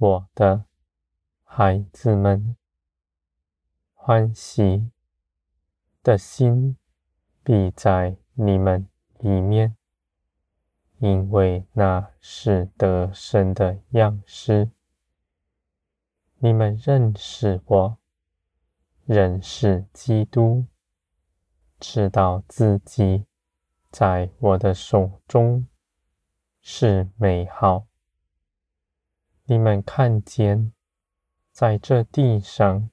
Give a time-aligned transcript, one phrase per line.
[0.00, 0.64] 我的
[1.42, 2.56] 孩子们，
[3.94, 4.92] 欢喜
[6.04, 6.76] 的心
[7.42, 8.86] 必在你们
[9.18, 9.76] 里面，
[10.98, 14.70] 因为那是得胜的样式。
[16.36, 17.98] 你们认识我，
[19.04, 20.64] 认识基督，
[21.80, 23.26] 知道自己
[23.90, 25.66] 在我的手中
[26.60, 27.88] 是美好。
[29.50, 30.74] 你们看见，
[31.52, 32.90] 在这地上，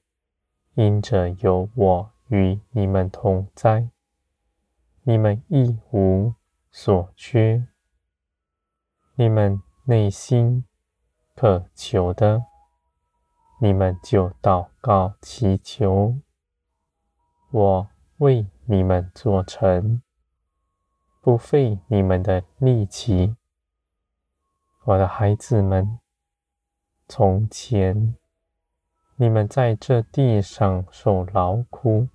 [0.76, 3.90] 因着有我与你们同在，
[5.04, 6.34] 你们一无
[6.72, 7.68] 所缺。
[9.16, 10.64] 你们内心
[11.36, 12.46] 渴求的，
[13.60, 16.16] 你们就祷告祈求，
[17.52, 17.90] 我
[18.20, 20.02] 为你们做成，
[21.20, 23.36] 不费你们的力气。
[24.86, 26.00] 我的孩子们，
[27.08, 28.16] 从前
[29.16, 32.10] 你们在这地上受劳苦，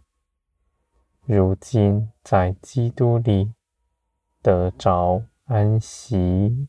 [1.25, 3.55] 如今在基督里
[4.43, 6.69] 得着安息。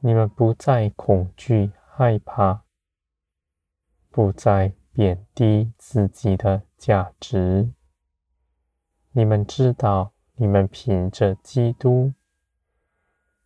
[0.00, 2.64] 你们不再恐惧害怕。
[4.12, 7.70] 不再贬低自己的价值。
[9.12, 12.12] 你们知道，你们凭着基督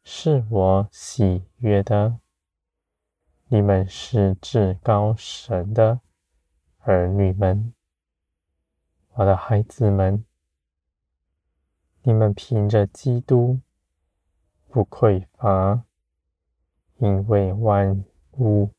[0.02, 2.18] 是我喜悦的。
[3.54, 6.00] 你们是至高神的
[6.80, 7.72] 儿女们，
[9.12, 10.24] 我的孩子们。
[12.02, 13.60] 你们凭着基督
[14.68, 15.84] 不匮乏，
[16.96, 18.04] 因为万
[18.38, 18.72] 物。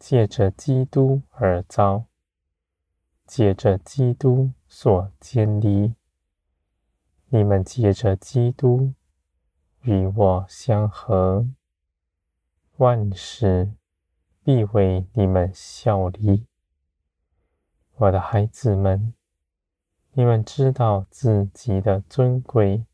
[0.00, 2.06] 借着基督而造，
[3.24, 5.94] 借着基督所建立。
[7.28, 8.94] 你们借着基督
[9.82, 11.46] 与我相合，
[12.78, 13.70] 万事
[14.44, 16.46] 必为你们效力。
[17.94, 19.14] 我的孩子们，
[20.12, 22.84] 你们知道自己的尊贵，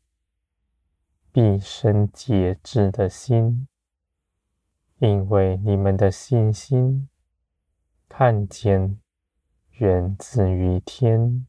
[1.31, 3.67] 必生节制的心。
[4.99, 7.07] 因为你们的信心
[8.09, 8.99] 看见
[9.71, 11.47] 源自于天，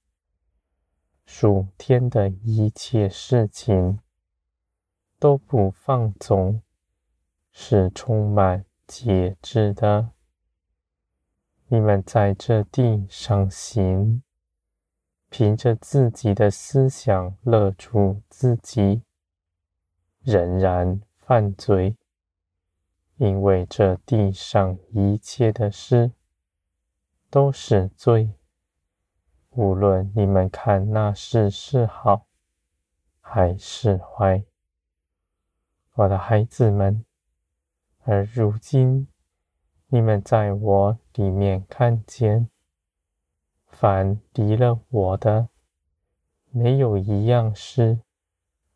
[1.27, 3.99] 属天的一切事情
[5.19, 6.63] 都不放纵，
[7.51, 10.11] 是充满节制的。
[11.69, 14.21] 你们在这地上行，
[15.29, 19.03] 凭着自己的思想勒住自己，
[20.23, 21.97] 仍然犯罪。
[23.19, 26.11] 因为这地上一切的事
[27.31, 28.35] 都是罪，
[29.51, 32.27] 无论你们看那事是好
[33.21, 34.43] 还是坏，
[35.95, 37.05] 我的孩子们。
[38.03, 39.07] 而如今
[39.89, 42.49] 你们在我里面看见，
[43.67, 45.49] 凡离了我的，
[46.51, 48.01] 没有一样事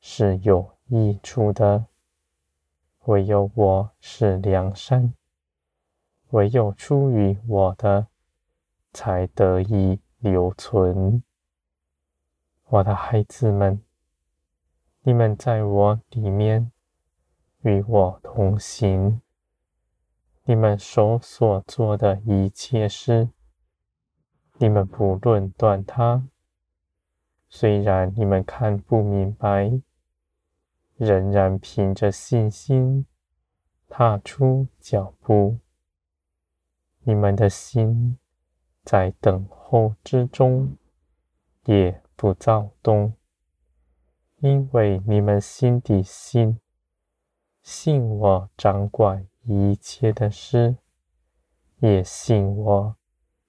[0.00, 1.86] 是有益处的。
[3.06, 5.14] 唯有我是良善，
[6.30, 8.06] 唯有出于我的，
[8.92, 11.22] 才得以留存。
[12.66, 13.82] 我的孩子们，
[15.02, 16.72] 你们在我里面
[17.64, 19.20] 与我同行，
[20.44, 23.28] 你们手所做的一切事，
[24.58, 26.28] 你们不论断它，
[27.48, 29.80] 虽然你们看不明白。
[30.96, 33.04] 仍然凭着信心
[33.88, 35.58] 踏出脚步，
[37.00, 38.16] 你们的心
[38.84, 40.76] 在等候之中，
[41.64, 43.14] 也不躁动，
[44.36, 46.60] 因为你们心底信，
[47.64, 50.76] 信我掌管一切的事，
[51.78, 52.96] 也信我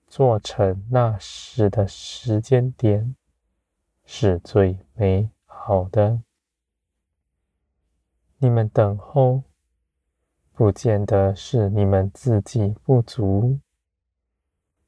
[0.08, 3.14] 做成那事的时间点
[4.06, 6.22] 是最美好的。
[8.38, 9.44] 你们等候，
[10.54, 13.60] 不见得是你们自己不足，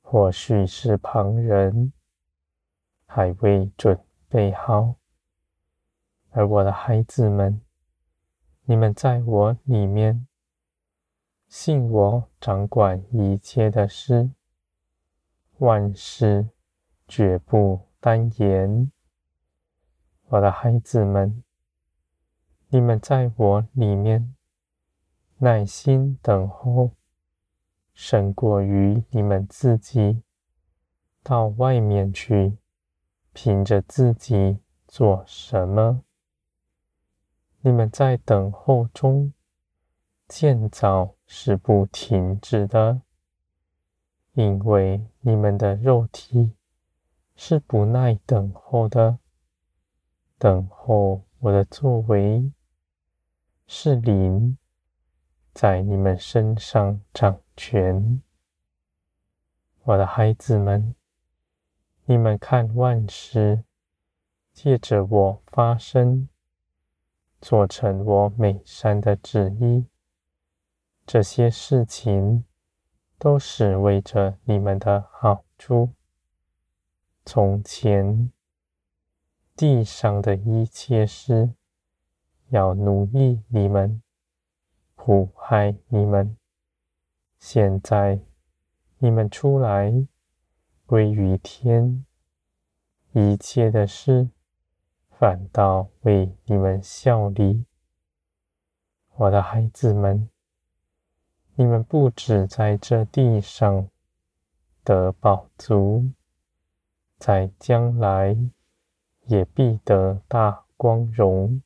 [0.02, 1.92] 或许是旁人
[3.06, 4.96] 还未准备好。
[6.30, 7.60] 而我的孩子们，
[8.70, 10.28] 你们在我里面，
[11.48, 14.30] 信我掌管一切的事，
[15.60, 16.50] 万事
[17.08, 18.92] 绝不单言。
[20.26, 21.42] 我的孩子们。
[22.68, 24.36] 你们在我里面
[25.38, 26.92] 耐心等候，
[27.94, 30.22] 胜过于你们自己
[31.24, 32.58] 到外面去，
[33.32, 36.04] 凭着自己做什么。
[37.62, 39.34] 你们在等候中
[40.28, 43.02] 建造是不停止的，
[44.34, 46.54] 因为你们的肉体
[47.36, 49.20] 是不耐等候的，
[50.38, 52.52] 等候我的作为，
[53.66, 54.58] 是灵
[55.54, 58.22] 在你们身上掌权。
[59.84, 60.96] 我的孩子们，
[62.06, 63.64] 你们看万事
[64.54, 66.28] 借着我发生，
[67.40, 69.86] 做成我美善的旨意。
[71.06, 72.46] 这些事情
[73.18, 75.94] 都是为着你们的好处。
[77.26, 78.32] 从前
[79.56, 81.54] 地上的一切事，
[82.50, 84.02] 要奴役你们，
[84.96, 86.38] 迫害你们。
[87.38, 88.22] 现在。
[89.00, 90.08] 你们出来
[90.88, 92.04] 归于天，
[93.12, 94.32] 一切的事
[95.20, 97.66] 反倒为你们效力。
[99.16, 100.30] 我的孩子们，
[101.56, 103.88] 你们不只在这地上
[104.84, 106.12] 得宝足，
[107.18, 108.38] 在将来
[109.26, 111.64] 也必得大光荣。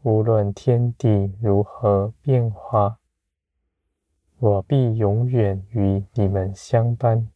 [0.00, 2.98] 无论天地如何变化。
[4.38, 7.28] 我必永远与你们相伴。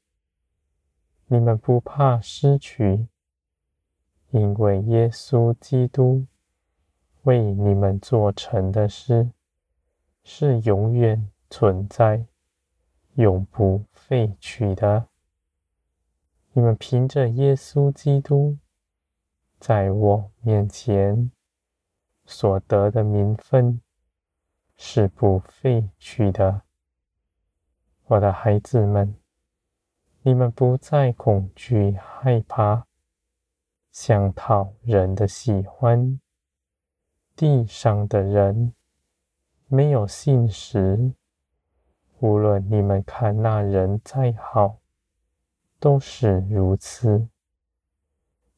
[1.27, 3.07] 你们不怕失去，
[4.37, 6.27] 因为耶稣基督
[7.23, 9.31] 为你们做成的事
[10.23, 12.27] 是永远存在、
[13.15, 15.07] 永不废去的。
[16.53, 18.59] 你们凭着耶稣基督
[19.59, 21.31] 在我面前
[22.27, 23.81] 所得的名分
[24.77, 26.61] 是不废去的。
[28.09, 29.17] 我的孩子们，
[30.21, 32.87] 你们不再恐惧害怕，
[33.99, 36.21] 想讨人的喜欢。
[37.35, 38.75] 地上的人
[39.69, 41.15] 没有信实，
[42.19, 44.81] 无论你们看那人再好，
[45.81, 47.27] 都是如此。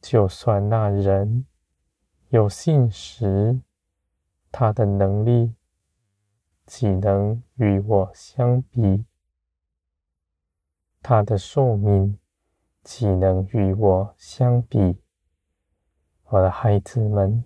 [0.01, 1.47] 就算那人
[2.31, 3.61] 有信实，
[4.51, 5.55] 他的能力
[6.67, 9.05] 岂能与我相比？
[11.01, 12.19] 他的寿命
[12.83, 15.01] 岂能与我相比？
[16.31, 17.43] 我的孩子们，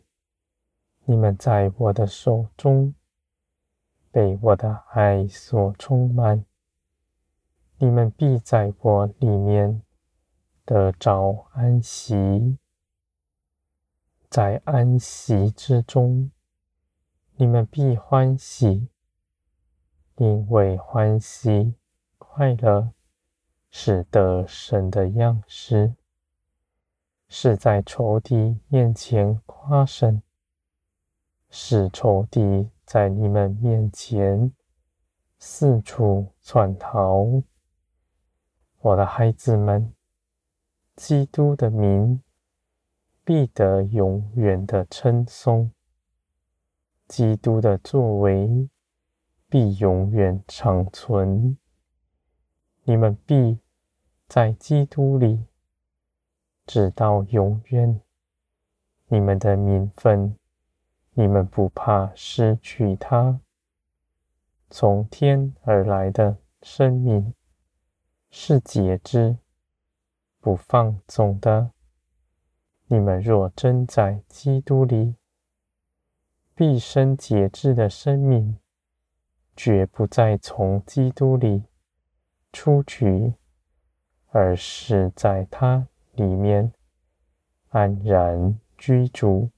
[1.05, 2.93] 你们在我的手中
[4.11, 6.45] 被我的爱所充满，
[7.79, 9.83] 你们必在我里面
[10.65, 12.59] 得着安息，
[14.29, 16.31] 在安息之中，
[17.37, 18.89] 你们必欢喜，
[20.17, 21.77] 因为欢喜
[22.19, 22.93] 快乐。
[23.75, 25.95] 是得神的样式，
[27.35, 30.21] 是在仇敌面前夸胜，
[31.49, 34.53] 使仇敌在你们面前
[35.39, 37.43] 四处窜逃。
[38.81, 39.95] 我的孩子们，
[40.95, 42.23] 基督的名
[43.25, 45.73] 必得永远的称颂，
[47.09, 48.69] 基督的作为
[49.49, 51.57] 必永远长存。
[52.83, 53.59] 你们必
[54.29, 55.47] 在基督里，
[56.73, 58.01] 直到永远。
[59.09, 60.39] 你们的名分，
[61.13, 63.39] 你们不怕失去它。
[64.71, 67.35] 从天而来的生命
[68.31, 69.37] 是节制、
[70.41, 71.73] 不放纵的。
[72.87, 75.17] 你们若真在基督里，
[76.55, 78.57] 毕生节制的生命，
[79.55, 81.65] 绝不再从基督里。
[82.51, 83.35] 出去，
[84.31, 86.73] 而是在他里面
[87.71, 89.51] 安然居住。